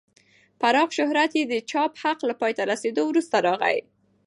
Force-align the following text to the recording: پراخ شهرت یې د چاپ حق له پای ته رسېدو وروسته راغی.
پراخ 0.61 0.89
شهرت 0.97 1.31
یې 1.39 1.43
د 1.47 1.53
چاپ 1.71 1.91
حق 2.01 2.19
له 2.29 2.33
پای 2.41 2.51
ته 2.57 2.63
رسېدو 2.71 3.03
وروسته 3.07 3.35
راغی. 3.47 3.77